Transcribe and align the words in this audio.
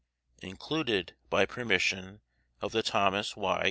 Included 0.41 1.13
by 1.29 1.45
permission 1.45 2.21
of 2.59 2.71
the 2.71 2.81
Thomas 2.81 3.37
Y. 3.37 3.59